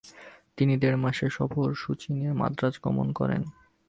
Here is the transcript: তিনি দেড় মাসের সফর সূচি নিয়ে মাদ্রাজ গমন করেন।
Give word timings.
তিনি 0.57 0.73
দেড় 0.77 0.97
মাসের 0.97 1.29
সফর 1.29 1.67
সূচি 1.73 2.09
নিয়ে 2.13 2.31
মাদ্রাজ 2.33 2.73
গমন 2.83 3.07
করেন। 3.13 3.41